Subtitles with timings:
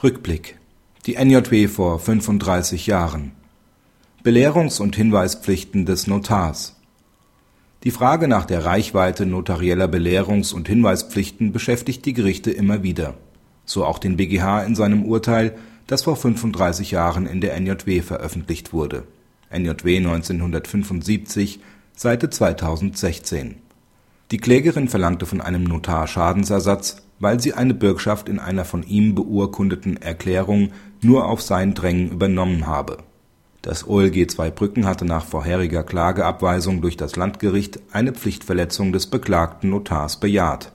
[0.00, 0.60] Rückblick.
[1.06, 3.32] Die NJW vor 35 Jahren.
[4.22, 6.76] Belehrungs und Hinweispflichten des Notars.
[7.82, 13.14] Die Frage nach der Reichweite notarieller Belehrungs und Hinweispflichten beschäftigt die Gerichte immer wieder,
[13.64, 15.58] so auch den BgH in seinem Urteil,
[15.88, 19.02] das vor 35 Jahren in der NJW veröffentlicht wurde.
[19.50, 21.58] (NJW 1975,
[21.96, 23.56] Seite 2016).
[24.30, 29.14] Die Klägerin verlangte von einem Notar Schadensersatz weil sie eine Bürgschaft in einer von ihm
[29.14, 32.98] beurkundeten Erklärung nur auf sein Drängen übernommen habe.
[33.62, 40.20] Das OLG Zweibrücken hatte nach vorheriger Klageabweisung durch das Landgericht eine Pflichtverletzung des beklagten Notars
[40.20, 40.72] bejaht.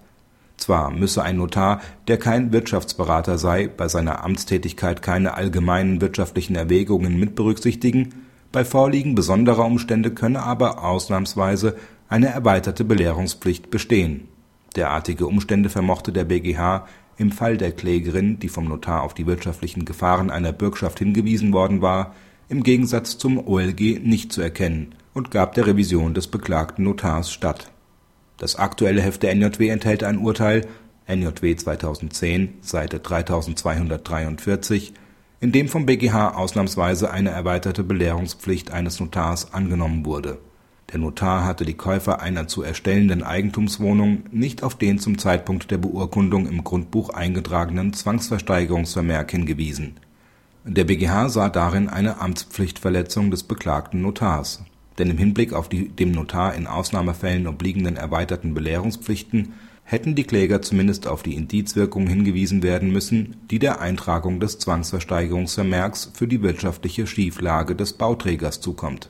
[0.57, 7.19] Zwar müsse ein Notar, der kein Wirtschaftsberater sei, bei seiner Amtstätigkeit keine allgemeinen wirtschaftlichen Erwägungen
[7.19, 8.13] mitberücksichtigen,
[8.51, 11.75] bei Vorliegen besonderer Umstände könne aber ausnahmsweise
[12.07, 14.27] eine erweiterte Belehrungspflicht bestehen
[14.75, 16.87] Derartige Umstände vermochte der BgH
[17.17, 21.81] im Fall der Klägerin, die vom Notar auf die wirtschaftlichen Gefahren einer Bürgschaft hingewiesen worden
[21.81, 22.15] war,
[22.49, 27.71] im Gegensatz zum OLG nicht zu erkennen und gab der Revision des beklagten Notars statt.
[28.37, 30.65] Das aktuelle Heft der NJW enthält ein Urteil
[31.07, 34.93] (NJW 2010, Seite 3243),
[35.39, 40.39] in dem vom BgH ausnahmsweise eine erweiterte Belehrungspflicht eines Notars angenommen wurde
[40.93, 45.79] der Notar hatte die Käufer einer zu erstellenden Eigentumswohnung nicht auf den zum Zeitpunkt der
[45.79, 49.95] Beurkundung im Grundbuch eingetragenen Zwangsversteigerungsvermerk hingewiesen.
[50.65, 54.61] Der BgH sah darin eine Amtspflichtverletzung des beklagten Notars,
[54.99, 60.61] denn im Hinblick auf die dem Notar in Ausnahmefällen obliegenden erweiterten Belehrungspflichten hätten die Kläger
[60.61, 67.07] zumindest auf die Indizwirkung hingewiesen werden müssen, die der Eintragung des Zwangsversteigerungsvermerks für die wirtschaftliche
[67.07, 69.09] Schieflage des Bauträgers zukommt